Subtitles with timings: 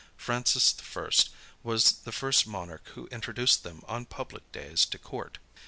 [0.17, 1.09] Francis I.
[1.61, 5.37] was the first monarch who introduced them on public days to court.